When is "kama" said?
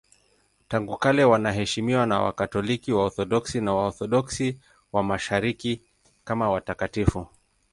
6.23-6.49